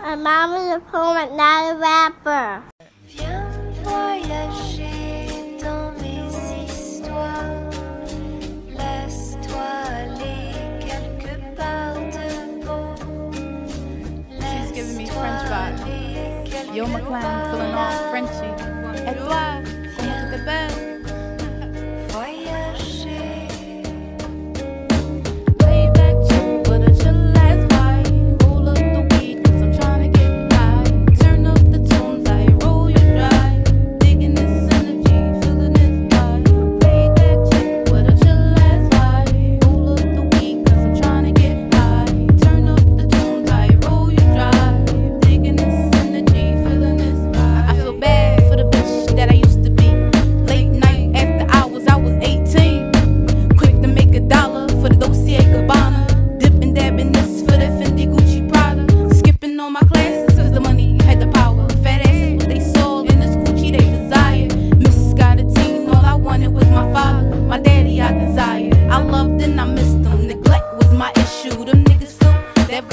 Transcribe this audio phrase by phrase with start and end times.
[0.00, 2.62] My mom is a poet, not a rapper.
[3.06, 3.20] She's
[14.72, 15.84] giving me French vibes.
[16.74, 18.50] Yo, McLean, feeling all Frenchy.
[19.04, 19.77] Et toi?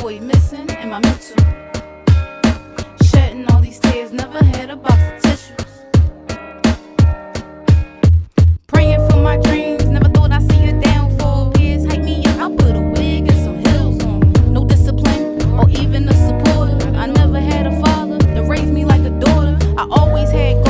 [0.05, 1.35] boy missing in my mental.
[3.09, 5.65] Shedding all these tears, never had a box of tissues.
[8.67, 11.53] Praying for my dreams, never thought I'd see a downfall.
[11.53, 14.53] Peers hype me up, I put a wig and some heels on.
[14.53, 16.87] No discipline or even a supporter.
[16.95, 19.57] I never had a father to raise me like a daughter.
[19.75, 20.64] I always had.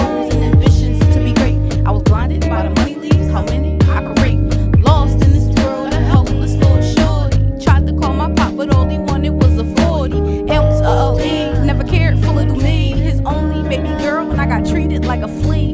[15.16, 15.65] like a flea.